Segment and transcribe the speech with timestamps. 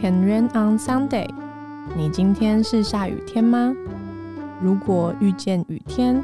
[0.00, 1.28] Can rain on Sunday？
[1.96, 3.74] 你今天是下雨天吗？
[4.62, 6.22] 如果遇见雨天，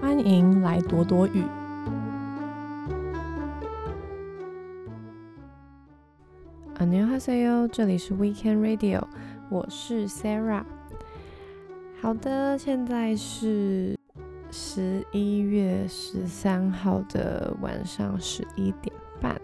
[0.00, 1.42] 欢迎来躲躲雨。
[6.78, 9.02] 안녕하세요，这里是 Weekend Radio，
[9.48, 10.62] 我是 Sarah。
[12.00, 13.98] 好的，现在是
[14.50, 19.40] 十一月十三号的晚上十一点半，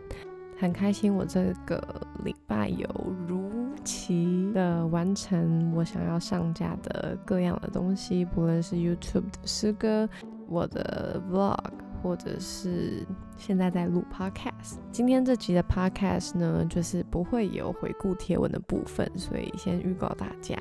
[0.60, 1.82] 很开心我这个
[2.23, 2.88] 礼拜有
[3.27, 3.50] 如
[3.84, 10.09] 期的完成我想要上架的各样的东西，不论是 YouTube 的诗歌、
[10.48, 11.59] 我的 Vlog，
[12.02, 13.05] 或者是
[13.38, 14.78] 现在在录 Podcast。
[14.91, 20.55] 今天这集的 Podcast 呢，就是不会有回顾贴文的部分，所以先预告大家。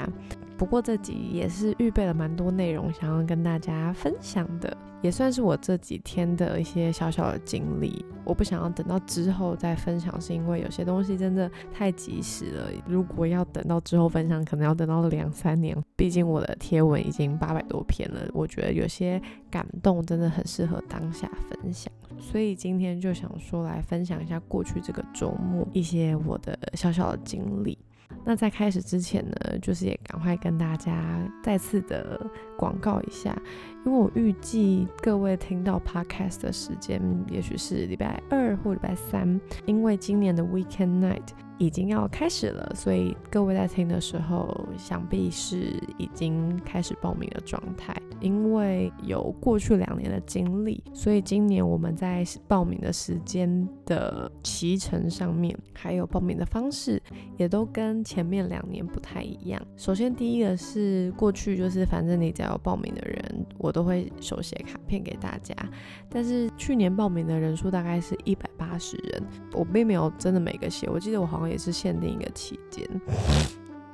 [0.57, 8.03] 不过这集也是预备了蛮多内容，想要跟大家分享的，也算是我这几天的一些小小的经历。
[8.25, 12.71] 我不想要等到之后再分享，是因为有些东西真的太及时了。
[12.87, 15.77] 如果要等到之后分享，可能要等到两三年。
[15.95, 21.93] 毕竟我的贴文已经八百多篇了，我觉得有些感动真的很适合当下分享。
[22.19, 27.79] 所以今天就想说来分享一下过去这个周末一些我的小小的经历。
[28.25, 32.25] 那在开始之前呢，就是也赶快跟大家再次的
[32.57, 33.37] 广告一下，
[33.85, 41.29] 因为我预计各位听到 podcast 的时间，也许是礼拜二或礼拜三，因为今年的 weekend night
[41.59, 47.95] 已经要开始了，所以各位在听的时候，想必是已经开始报名的状态。
[48.21, 57.01] 因为有过去两年的经历，所以今年我们在报名的时间的期程上面，还有报名的方式，
[57.37, 59.61] 也都跟前面两年不太一样。
[59.77, 65.55] 首先，第一个是过去就是反正你只要报名的人，我都会手写卡片给大家。
[66.09, 72.89] 但是去年报名的人数大概是一百八十人，我并没有真的每个写，我记得我好像也是限定一个期间。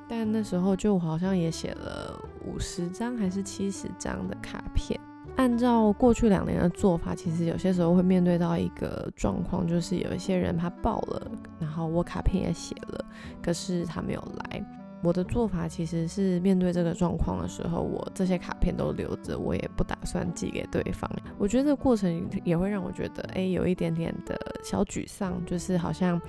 [0.08, 5.00] 但那时候就好像也写了五十张还是七十张的卡片。
[5.36, 13.02] 按照过去两年的做法，其实有些时候会面对到一个状况，就是有一些人他报了，然后我卡片也写了，
[13.42, 14.62] 可是他没有来。
[15.02, 21.10] 我的做法其实是面对这个状况的时候，我这些卡片都留着，我也不打算寄给对方。
[21.38, 26.20] 我觉得这个过程也会让我觉得，哎，有一点点的小沮丧，就是好像。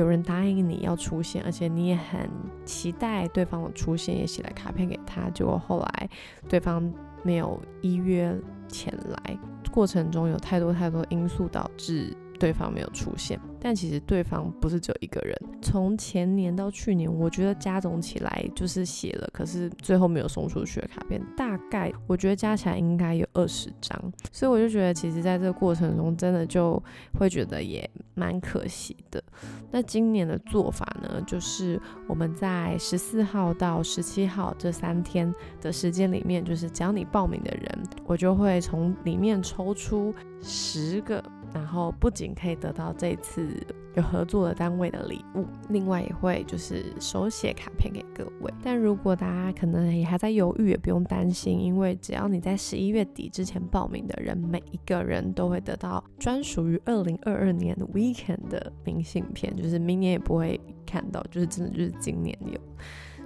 [0.00, 2.28] 有人答应你要出现，而且你也很
[2.64, 6.08] 期待对方的出现，也写了卡片给他，结果后来
[6.48, 6.90] 对方
[7.22, 8.34] 没有依约
[8.66, 9.38] 前来，
[9.70, 12.16] 过程中有太多太多因素导致。
[12.40, 15.36] 对方没有出现，但其实对方不是只有一个人。
[15.60, 24.12] 从前年到去年，我觉得加总起来就是写了，可是最后没有送出去的卡片，大概我觉得加起来应该有二十张。
[24.32, 26.82] 所以我就觉得，其实在这个过程中，真的就
[27.18, 29.22] 会觉得也蛮可惜的。
[29.70, 31.78] 那今年的做法呢，就是
[32.08, 41.22] 我们在十四号到十七号这三天的时间里面，就是只要你报名的人，我就会从里面抽出十个。
[41.52, 43.48] 然后不仅可以得到这次
[43.94, 48.52] 有合作的单位的礼物，另外也会就是手写卡片给各位。
[48.62, 62.60] 但如果大家可能也还在犹豫，也不用担心，因为只要你在十一月底之前报名的人，每一个人都会得到专属于二零二二年的 Weekend 的明信片，就是明年也不会看到，就是真的就是今年有。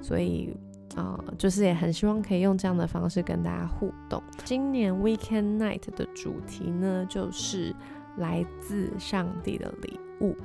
[0.00, 0.56] 所以
[0.96, 4.22] 啊，就是也很希望可以用这样的方式跟大家互动。
[4.44, 7.76] 今年 Weekend Night 的主题呢，就是。
[8.16, 10.36] 来自上帝的礼物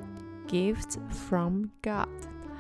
[0.48, 2.10] ，gift from God，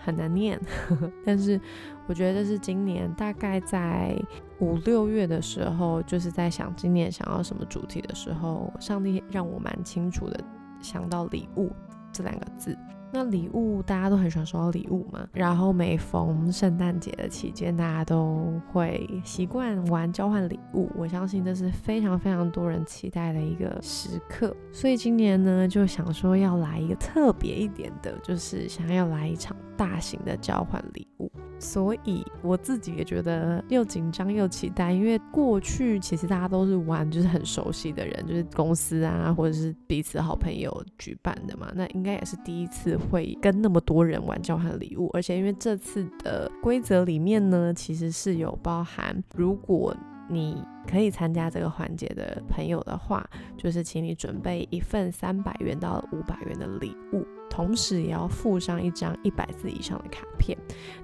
[0.03, 0.59] 很难念，
[1.25, 1.59] 但是
[2.07, 4.15] 我觉得这是今年大概在
[4.59, 10.39] 五六月的时候，就是在想今年想要什么主题的时候，上帝让我蛮清楚的
[10.81, 11.71] 想到礼物
[12.11, 12.77] 这两个字。
[13.11, 20.89] 那礼物大家都很喜欢收到礼物嘛，然后每逢圣诞节的期间，大家都会习惯玩交换礼物。
[20.95, 31.31] 我相信这是非常非常多人期待的一个时刻，所以今年呢就想说要来一个特别一点的，就是想要来一场大型的交换礼物。
[31.61, 49.95] 所以我自己也觉得又紧张又期待，因为过去其实大家都是玩就是很熟悉的人，就是公司啊或者是彼此好朋友举办的嘛，那应该也是第一次会跟那么多人玩交换礼物，而且因为这次的规则里面呢，其实是有包含如果。
[50.29, 53.27] 你可以参加这个环节的朋友的话，
[53.57, 57.25] 就是请你准备一份三百元到五百元的礼物。
[57.49, 60.57] 同时也要附上一张一百字以上的卡片。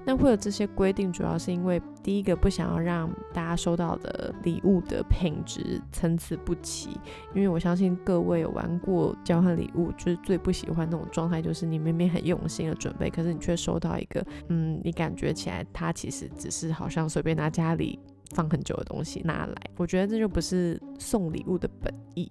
[0.06, 6.90] 那会有这些规定，主要是因为第一个不想要让大家收到的礼物的品质参差不齐。
[7.34, 17.98] 因为我相信各位有玩过交换礼物，就是最不喜欢那种状态，就是你明明很用心的准备，可是你却收到一个，嗯，你感觉起来它其实只是好像随便拿家里
[18.34, 19.54] 放很久的东西拿来。
[19.76, 22.30] 我觉得这就不是送礼物的本意。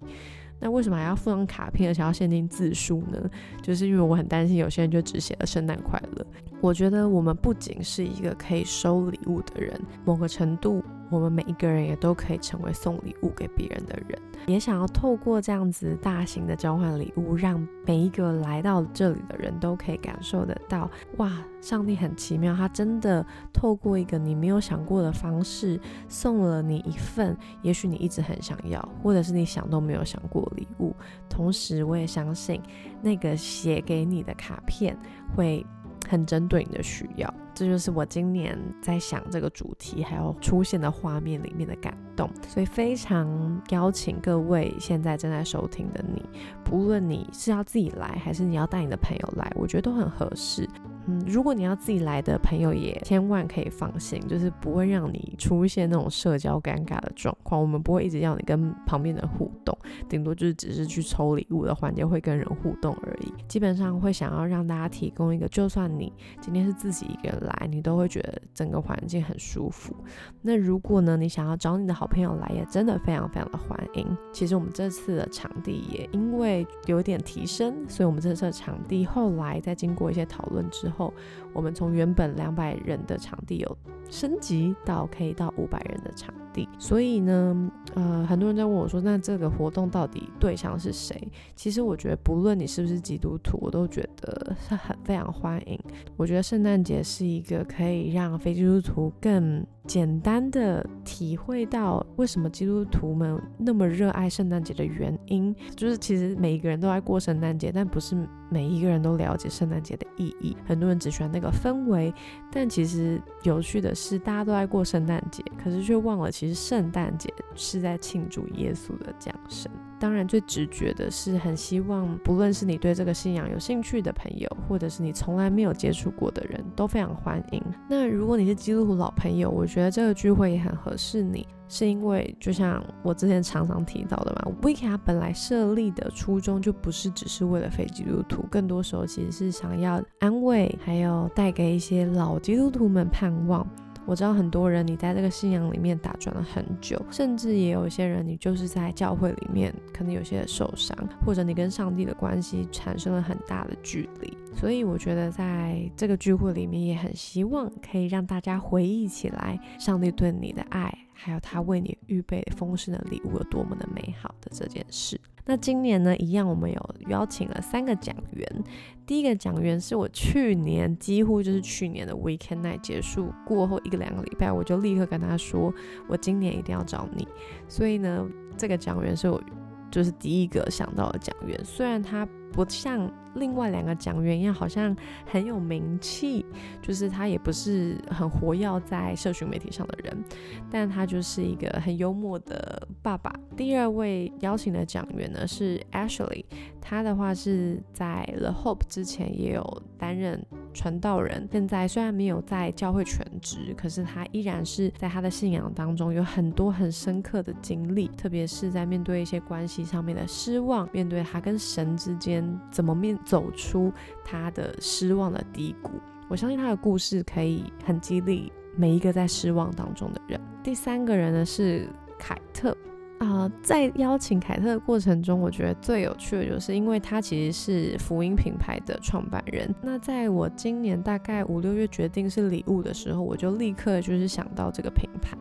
[0.58, 3.30] 那为什么还要附上卡片，而且要限定字数呢？
[3.62, 6.26] 就是因为我很担心有些人就只写了圣诞快乐。
[6.62, 10.82] 我觉得我们不仅是一个可以收礼物的人，某个程度。
[11.10, 30.94] 我们每一个人也都可以成为送礼物给别人的人，也想要透过这样子大型的交换礼物，让每一个来到这里的人都可以感受得到，哇，上帝很奇妙，他真的透过一个你没有想过的方式，送了你一份，也许你一直很想要，或者是你想都没有想过礼物。
[31.28, 32.60] 同时，我也相信
[33.00, 34.96] 那个写给你的卡片
[35.34, 35.64] 会。
[36.08, 43.26] 很针对你的需要，这就是我今年在想这个主题还有出现的画面里面的感动，所以非常
[43.70, 46.22] 邀请各位现在正在收听的你，
[46.62, 50.68] 不论你是要自己来还是你要带你的朋友来，我觉得都很合适。
[51.06, 57.60] 嗯，如果你要自己来的朋友也千万可以放心，就是不会让你出现那种社交尴尬的状况。
[57.60, 59.76] 我们不会一直要你跟旁边的互动，
[60.08, 63.32] 顶多就是只是去抽礼物的环节会跟人互动而已。
[63.46, 69.94] 基本上会想要让大家提供一个，就算你今天是自己一个人来，你都会觉得整个环境很舒服。
[70.42, 74.04] 那如果呢，你想要找你的好朋友来，也真的非常非常的欢迎。
[74.32, 80.95] 其实我们这次的场地也因为有点提升，所以我们这次的场地后来在经过一些讨论之后。
[80.96, 81.12] 后，
[81.52, 83.78] 我们从原本两百人的场地有
[84.10, 86.34] 升级到可以到五百人的场
[86.78, 91.20] 所以呢，呃，很多人在问我说，那这个活动到底对象是谁？
[91.56, 95.78] 其实我觉得，不论你是不是基督徒，我都觉得是很非常欢迎。
[96.16, 99.66] 我觉得圣诞节是一个可以让非基督徒更。
[99.86, 108.16] 简单的体会到为什么基督徒们那么热爱圣诞节的原因，就是其实每一个人都爱过圣诞节，但不是
[108.50, 110.56] 每一个人都了解圣诞节的意义。
[110.66, 112.12] 很多人只喜欢那个氛围，
[112.50, 119.68] 但其实有趣的是，大家都爱过圣诞节，可是却忘了其其实圣诞节是在庆祝耶稣的降生。
[119.98, 127.62] 当然，最直觉的是很希望，不论是你对这个信仰有兴趣的朋友，或者是你从来没有接触过的人，都非常欢迎。
[127.88, 143.66] 那如果你是基督徒老朋友，我觉得这个聚会也很合适你，是因为就像我之前常常提到的嘛，Wiki 本来设立的初衷就不是只是为了非基督徒，更多时候其实是想要安慰，还有带给一些老基督徒们盼望。
[144.06, 154.36] 我知道很多人，你在这个信仰里面打转了很久，甚至也有一些人，你就是在教会里面可能有些受伤，或者你跟上帝的关系产生了很大的距离。
[154.54, 165.20] 所以我觉得在这个聚会里面，也很希望可以让大家回忆起来，上帝对你的爱，还有他为你预备丰盛的礼物有多么的美好的这件事。
[165.48, 168.64] 那今年呢，一样我们有邀请了三个讲员。
[169.06, 175.72] 第一个讲员是我去年几乎就是去年的 Weekend Night 结束过后一个两个礼拜，我就立刻跟他说，
[176.08, 177.26] 我今年一定要找你。
[177.68, 178.26] 所以呢，
[178.56, 179.40] 这个讲员是我
[179.88, 182.26] 就是第一个想到的讲员，虽然他
[182.56, 183.08] 不像。
[183.34, 186.42] 另外两个讲员一样，好像很有名气，
[186.80, 190.24] 就是他也不是很活跃在社群媒体上的人，
[190.70, 193.30] 但他就是一个很幽默的爸爸。
[193.54, 196.46] 第二位邀请的讲员呢是 Ashley，
[196.80, 200.42] 他的话是在 The Hope 之前也有担任
[200.76, 213.16] 传道人，现在虽然没有在教会全职，可是他依然是在他的信仰当中有很多很深刻的经历，特别是在面对一些关系上面的失望，面对他跟神之间怎么面。
[213.24, 213.90] 走出
[214.22, 215.92] 他的失望的低谷，
[216.28, 220.38] 我相信他的故事可以很激励每一个在失望当中的人。
[220.62, 222.76] 第三个人呢是凯特。
[223.18, 229.74] 啊，在邀请凯特的过程中，我觉得最有趣的就是，因为他其实是福音品牌的创办人。
[229.80, 235.36] 那在我今年大概五六月决定是礼物的时候，我就立刻就是想到这个品牌，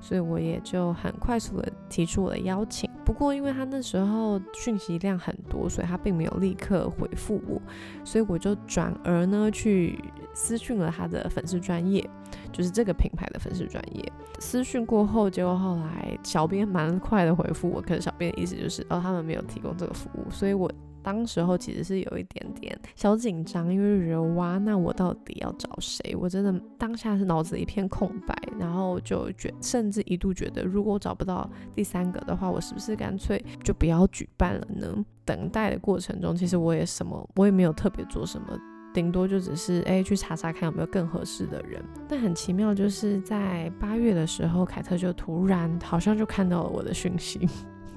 [0.00, 2.88] 所以我也就很快速的提出我的邀请。
[3.08, 7.58] 不过，因为他那时候讯息量很多，所以他并没有立刻回复我，
[8.04, 9.98] 所以我就转而呢去
[10.34, 12.06] 私讯了他的粉丝专业。
[12.52, 20.70] 就是这个品牌的粉丝专业私讯过后，结果后来小编蛮快的回复我，可是小编的意思就是哦，他们没有提供这个服务，所以我。
[21.08, 26.14] 当时候其实是有一点点小紧张，因为觉得哇，那我到底要找谁？
[26.14, 35.02] 我真的当下是脑子一片空白，然后就觉甚至一度觉得，如果我找不到第三个的话，我是不是干脆就不要举办了呢？
[35.24, 38.46] 等待的过程中，其实我也什么，我也没有特别做什么。
[38.92, 41.82] 顶多就只是哎去查查看有没有更合适的人。
[42.06, 47.48] 但很奇妙，就是在八月的时候，凯特就突然好像就看到了我的讯息，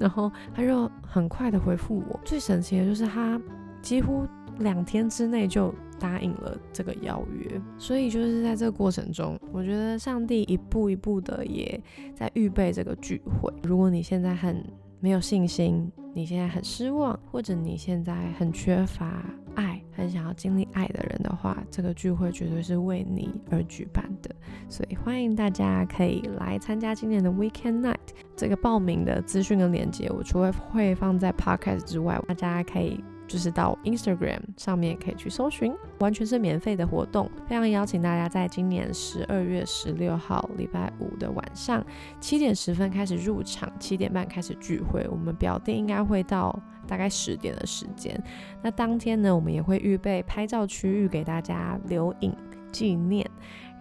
[0.01, 2.19] 然后他就很快的回复我。
[2.25, 3.39] 最神奇的就是他
[3.81, 4.25] 几乎
[4.59, 7.61] 两天之内就答应了这个邀约。
[7.77, 11.79] 所以就是在这个过程中，我觉得上帝一步一步的也
[12.15, 13.53] 在预备这个聚会。
[13.63, 14.63] 如果你现在很
[15.01, 24.29] 没有信心，你现在很失望，或者你现在很缺乏爱，很想要经历爱的人的话，这个聚会绝对是为你而举办的。
[24.69, 27.97] 所以欢迎大家可以来参加今年的 Weekend Night。
[28.37, 33.03] 这个报名的资讯跟链接，我除了会放在 Podcast 之外，大家可以。
[33.31, 41.81] 就是到 Instagram 上面可以去搜寻，完全是免费的活动，非常邀请大家在今年十二月十六号礼拜五的晚上
[42.19, 45.07] 七点十分开始入场，七点半开始聚会。
[45.09, 46.53] 我们表弟应该会到
[46.85, 48.21] 大概十点的时间。
[48.61, 52.35] 那当天呢，我们也会预备拍照区域给大家留影
[52.69, 53.25] 纪念。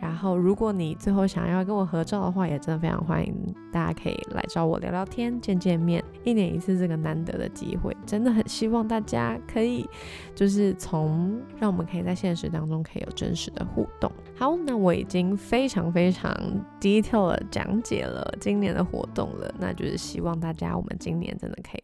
[0.00, 3.34] 然后，如果你最后想要跟我合照的话，也真的非常欢迎
[3.70, 6.02] 大家可以来找我聊聊天、见见面。
[6.24, 9.88] 一年一次这个难得的机会，真的很希望大家可以，
[10.34, 14.10] 就是从让我们可以在现实当中可以有真实的互动。
[14.36, 16.34] 好，那我已经非常非常
[16.80, 21.82] detail 的讲解了今年的活动了，那就是希望大家我们今年真的可以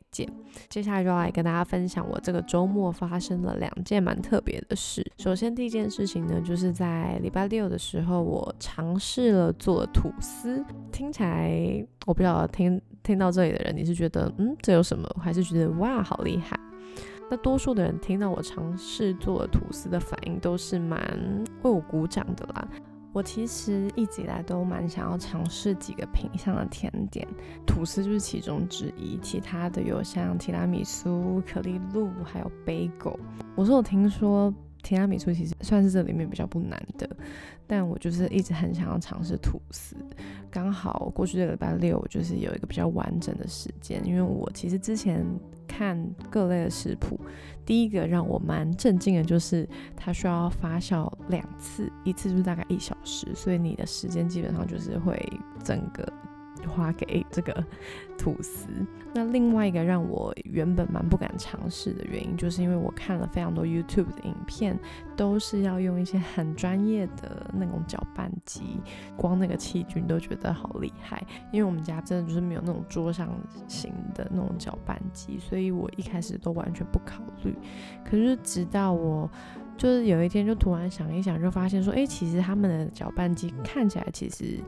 [0.69, 5.05] 接下来就要来跟大家分享我这个周末发生了两件蛮特别的事。
[5.19, 10.65] 首先第一件事情呢，就是在礼拜六的时候，我尝试了做吐司。
[10.93, 16.59] 听起来我不知道听听到这里的人，你是觉得嗯这有什么，还是觉得哇好厉害？
[17.29, 21.01] 那多数的人听到我尝试做吐司的反应都是蛮
[21.63, 22.69] 为我鼓掌的啦。
[23.17, 27.27] 我其实一直以来都蛮想要尝试几个品相的甜点，
[27.67, 29.19] 吐司就是其中之一。
[29.23, 33.19] 其他的有像提拉米苏、可丽露，还有贝果。
[33.55, 37.09] 我是有听说提拉米苏其实算是这里面比较不难的，
[37.67, 39.97] 但我就是一直很想要尝试吐司。
[40.51, 45.25] 刚好过去这个礼拜六，我就是有一个比较完整的时间，因为我其实之前。
[45.77, 47.21] 看各类的食谱，
[47.67, 55.21] 第一个让我蛮震惊的就是它需要发酵两次，一次就是大概一小时，所以你的时间基本上就是会
[55.63, 56.11] 整个。
[56.67, 57.65] 花给这个
[58.19, 58.69] 吐司。
[59.15, 64.79] 那另外一个让我原本蛮不敢尝试的原因，就是因为我看了非常多 YouTube 的影片，
[65.17, 68.79] 都是要用一些很专业的那种搅拌机，
[69.17, 71.25] 光那个器具都觉得好厉害。
[71.51, 73.35] 因为我们家真的就是没有那种桌上
[73.67, 77.57] 型的那种搅拌机，所以我一开始都完全不考虑。
[78.05, 79.31] 可是直到我
[79.79, 84.61] 就是有一天就突然想一想，就发现说，哎，其实他们的搅拌机看起来其实。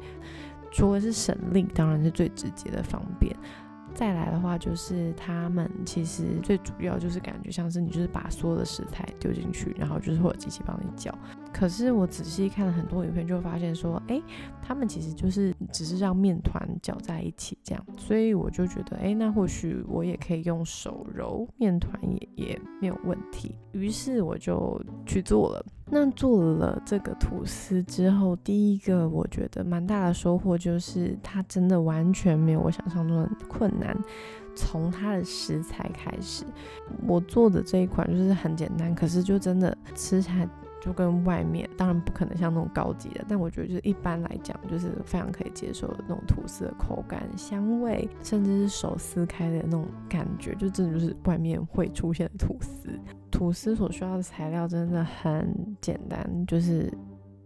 [0.70, 3.34] 除了是省力，当然是最直接的方便。
[3.94, 11.12] 再来的话，就是他们其实最主要就是感觉像是你就是把所有的食材丢进去，然后就是会有机器帮你搅。
[11.52, 14.22] 可是我仔细看了很多影片，就发现说，哎，
[14.62, 17.84] 他们其实就是只是让面团搅在一起这样。
[17.96, 23.56] 所以我就觉得，哎，那或许我也可以用手揉面团，也也没有问题。
[23.72, 25.66] 于是我就去做了。
[25.90, 33.96] 那做了这个吐司之后，第一个我觉得蛮大的收获就是，它真的完全没有我想象中的困难。
[34.54, 36.44] 从它的食材开始，
[37.06, 40.48] 我做的这一款就是很简单，可是就真的吃起来。
[40.80, 52.88] 就跟外面当然不可能像那种高级的，但我觉得就是一般来讲，就是非常可以接受的那种吐司的口感、香味，甚至是手撕开的那种感觉，就真的就是外面会出现吐司。
[53.30, 56.92] 吐司所需要的材料真的很简单，就是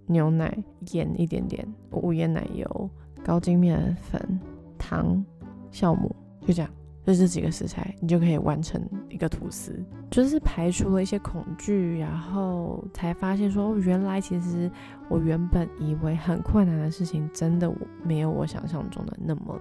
[0.06, 0.56] 牛奶、
[0.92, 2.90] 盐一点点、无盐奶油、
[3.24, 4.40] 高筋面粉、
[4.78, 5.24] 糖、
[5.70, 6.14] 酵母，
[6.46, 6.70] 就这样。
[7.04, 9.76] 就这几个食材，你就可以完成一个吐司。
[10.08, 14.70] 就是排除了一些恐惧，然后才发现说，原来其实
[15.08, 17.68] 我原本以为很困难的事情，真的
[18.04, 19.60] 没有我想象中的那么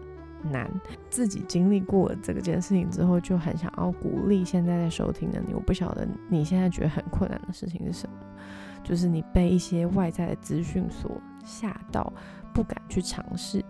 [0.50, 0.69] 难。
[1.10, 5.53] 自己经历过这个件事情之后，就很想要鼓励现在在收听的你。
[5.53, 8.15] 我不晓得你现在觉得很困难的事情是什么，
[8.83, 11.12] 就是你被一些外在的资讯所
[11.43, 12.12] 吓到，
[12.53, 13.63] 不敢去尝试。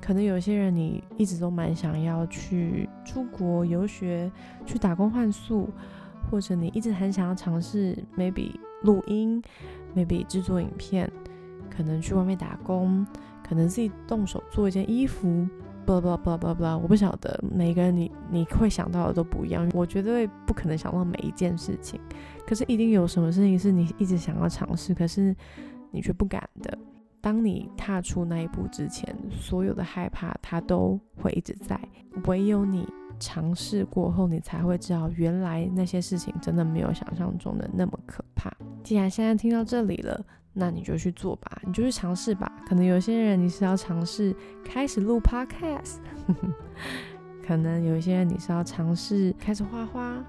[0.00, 4.28] 可能有些人你一直都蛮想要去出国游学，
[4.66, 5.70] 去打工换宿，
[6.28, 8.50] 或者你一直很想要尝试 maybe
[8.82, 9.40] 录音
[9.94, 11.08] ，maybe 制作影片，
[11.70, 13.06] 可能去外面打工，
[13.48, 15.46] 可能自己动手做一件衣服，
[15.84, 22.00] 不不不不不，我不晓得每个人你你会想到的都不一样，我绝对不可能想到每一件事情，
[22.46, 25.34] 可是一定有什么事情是你一直想要尝试，可是
[25.90, 26.78] 你却不敢的。
[27.20, 31.80] 当你踏出那一步之前，所有的害怕它都会一直在，
[32.26, 32.88] 唯有你
[33.20, 38.52] 尝试过后，你才会知道原来那些事情真的没有想象中的那么可怕。
[38.82, 40.24] 既然现在听到这里了。
[40.52, 42.50] 那你就去做吧，你就去尝试吧。
[42.66, 45.96] 可能有些人你是要尝试开始录 podcast，
[47.46, 50.22] 可能有一些人你是要尝试开始画画，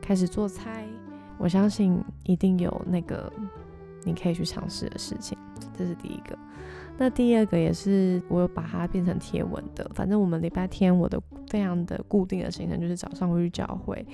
[0.00, 0.86] 开始做菜。
[1.38, 3.32] 我相信一定有那个
[4.04, 5.38] 你可以去尝试的事情，
[5.76, 6.36] 这是第一个。
[6.96, 9.88] 那第二个也是我有把它变成贴文的。
[9.94, 14.04] 反正我们礼拜天我的非常的固定的行程就是早上会去教会。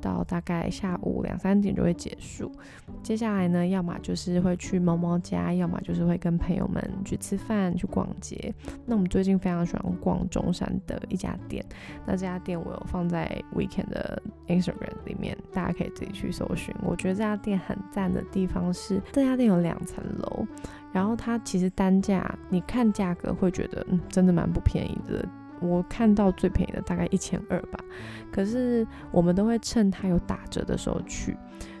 [0.00, 2.50] 到大概下午两三点就会结束。
[3.02, 8.52] 接下来呢，要么就是会去猫猫家，要么就是会跟朋友们去吃饭、去逛街。
[8.86, 11.64] 那我们最近非常喜欢逛中山的一家店，
[12.06, 16.74] 那这家店我有放在 Weekend 的 Instagram 里面，大家可以自己去搜寻。
[16.82, 20.46] 我觉得这家店很赞的地方是，这家店有两层楼，
[20.92, 25.26] 然后它其实单价你看价格会觉得，嗯，真的蛮不便宜的。
[25.60, 27.78] 我看到最便宜的大概一千二吧，
[28.32, 31.36] 可是我们都会趁它有打折的时候去，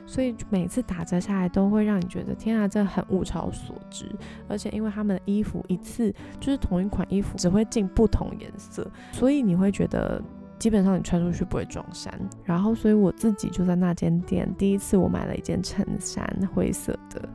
[0.06, 4.10] 所以每次打折下来都会让你觉得天啊，这很物超所值。
[4.48, 10.22] 而且因为他们的衣服一次就是同一款衣服只会进不同颜色，所以你会觉得
[10.58, 12.12] 基本上你穿出去不会撞衫。
[12.44, 17.28] 然后所以我自己就在那间店，第一次我买了一件衬衫，灰色的，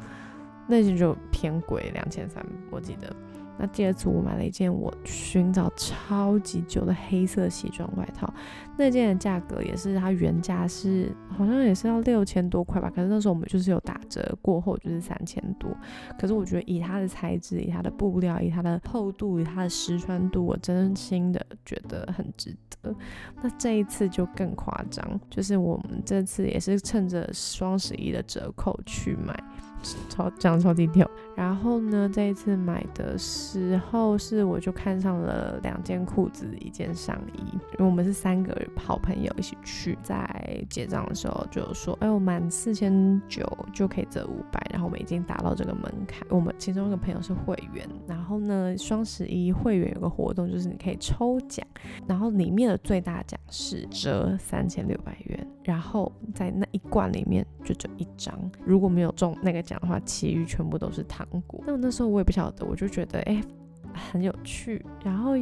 [0.67, 3.15] 那件就偏贵，两千三，我记得。
[3.57, 8.31] 那第二次我买了一件我寻找超级久的黑色西装外套，
[8.77, 15.69] 那件的价格也是它原价是好像也是要六千多块吧，可是那时候我们就是有打折过后就是三千多，
[16.19, 22.93] 可是我觉得以它的材质、以它的布料、以它的厚度、以它的实穿度，我真心的觉得很值得。
[23.41, 29.33] 那这一次就更夸张，就是我们这次也是趁着双十一的折扣去买。
[30.09, 31.07] 超这样超低调。
[31.35, 37.41] 然后呢，这一次买的时候是我就看上了两件裤子，一件上衣。
[37.73, 46.25] 因为我们是三个好朋友一起去，在结账的时候就说：“哎，我满四千九就可以折五百。”然后我们已经达到这个门槛。
[46.29, 51.65] 我们其中一个朋友是会员，然后呢，双十一会员有个活动，就是你可以抽奖，
[52.07, 55.45] 然后里面的最大奖是折三千六百元。
[55.63, 61.63] 然后在那一罐里面就只一张，如果没有中那个奖的话，其余全部都是糖果。
[61.65, 63.41] 那那时候我也不晓得，我就觉得哎
[63.93, 65.35] 很有趣，然后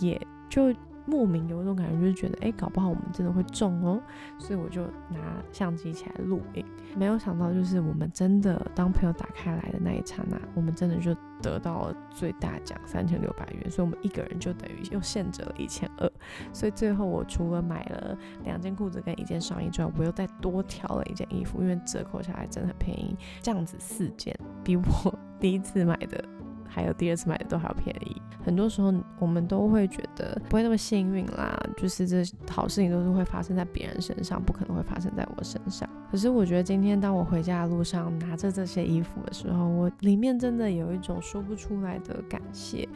[0.00, 0.74] 也就。
[1.06, 4.00] 莫名有一种感觉，就是觉得，哎，搞不好我们真的会中哦，
[4.38, 6.64] 所以我就拿相机起来录影。
[6.96, 16.10] 没有想到，就是我们真的当朋友打开来的那一刹那，我们真的就得到了最大奖三千六百元，所以我们一个人就等于又现折了一千二。
[16.54, 24.82] 所以最后我除了买了两件裤子跟一件上衣之外，我又再多挑了一件衣服，因为折扣下来真的很便宜，这样子四件比我
[25.38, 26.24] 第一次买的。
[26.66, 35.88] 还有第二次买的都还要便宜，很多时候我们都会觉得不会那么幸运啦，就是这好事情都是会发生在别人身上，不可能会发生在我身上。
[36.10, 42.88] 可是我觉得今天当我回家的路上拿着这些衣服的时候，我里面真的有一种说不出来的感谢。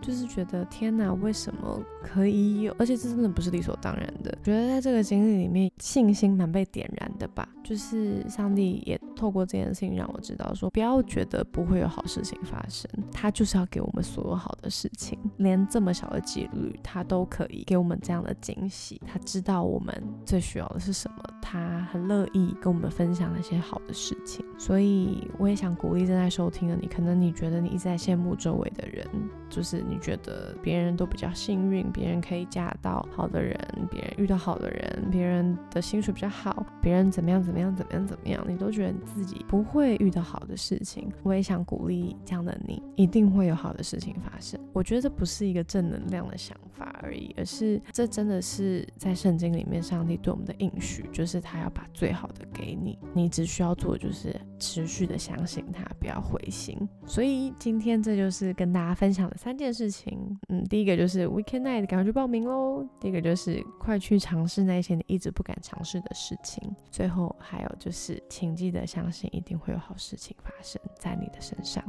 [0.00, 2.74] 就是觉得天哪，为什么可以有？
[2.78, 4.30] 而且这真的不是理所当然的。
[4.42, 7.48] 觉得在这个经历里面，信心蛮被点燃的吧。
[7.66, 19.00] 就是上帝也透过这件事情让我知道，说不要觉得不会有好事情发生，他就是要给我们所有好的事情，连这么小的几率，他都可以给我们这样的惊喜。
[19.06, 24.44] 他知道我们最需要的是什么，他很乐意跟我们分享那些好的事情。
[24.58, 29.06] 所以我也想鼓励正在收听的你，可能你觉得你一直在羡慕周围的人，
[29.48, 29.76] 就是。
[29.88, 33.56] 你觉得别人都比较幸运，别人可以嫁到好的人，
[33.88, 41.10] 别人遇到好的人，别人的薪水比较好，别人怎么样怎么怎么样怎么样怎么样，你都觉得你自己不会遇到好的事情。
[41.22, 44.60] 我也想鼓励这样的你，一定会有好的事情发生。
[44.72, 56.76] 我觉得这不是一个正能量的想法而已，而是这真的是在圣经里面上帝对我们的应许，就是他要把最好的给你，你只需要做就是持续的相信他，不要灰心。
[57.06, 59.66] 所以今天这就是跟大家分享的三件。
[59.76, 62.82] 事情，嗯，第一个就是 weekend night，赶快去报名喽。
[62.98, 66.74] 第二个就是快去尝试那些你一直不敢尝试的事情。
[66.90, 71.82] 最后还有就是，请记得相信，一定会有好事情发生在你的身上，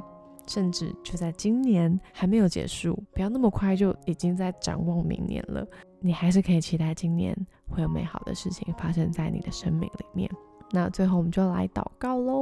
[0.46, 5.66] 甚至就在今年还没有结束，不要那么快就已经在展望明年了。
[6.00, 7.36] 你还是可以期待今年
[7.68, 10.30] 会有美好的事情发生在你的生命里面。
[10.72, 12.36] 那最后我们就来祷告喽。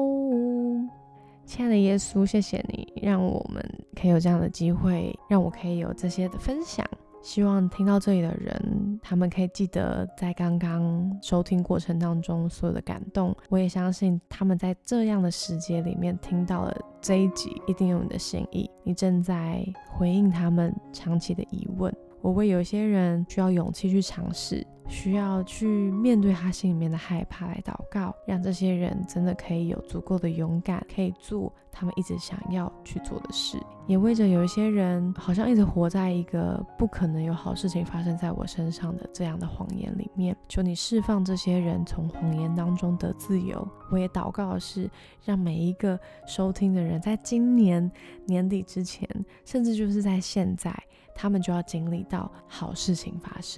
[1.46, 3.64] 亲爱的耶稣，谢谢你让我们
[3.96, 6.86] 可以有这样的机会，让我可以有这些的分享。
[7.26, 13.36] 希望听到这里的人，他们可以记得在刚刚收听过程当中所有的感动。
[13.50, 18.70] 我也相信他们在这样的时节里面听到了这一集，一定有你的心意。
[18.84, 21.92] 你正在回应他们长期的疑问。
[22.22, 33.58] 我为有些人需要勇气去尝试，需要去面对他心里面的害怕来祷告，让这些人真的可以有足够的勇敢，可以做他们一直想要去做的事。
[33.88, 43.68] 也为着有一些人好像一直活在一个不可能有好事情发生在我身上的这样的谎言里面，求你释放这些人从谎言当中得自由。
[43.92, 44.90] 我也祷告的是，
[45.24, 47.92] 让每一个收听的人，在今年
[48.26, 49.08] 年底之前，
[49.44, 50.76] 甚至就是在现在。
[51.18, 53.58] 他们就要经历到好事情发生，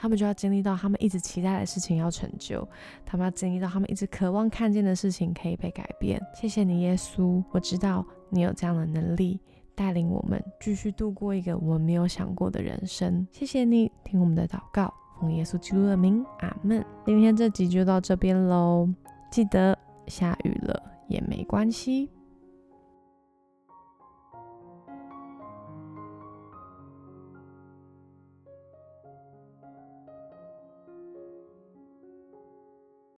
[0.00, 2.66] 他们就要经历到他们一直期待的事情要成就，
[3.04, 6.22] 他们要经历到他们一直渴望看见的事情可以被改变。
[6.32, 9.40] 谢谢你，耶稣，我知道你有这样的能力
[9.74, 13.26] 带领我们继续度过一个我们没有想过的人生。
[13.32, 16.84] 谢谢你听我们的祷告，奉耶稣基督的名，阿门。
[17.04, 18.88] 今天这集就到这边喽，
[19.32, 22.08] 记得下雨了也没关系。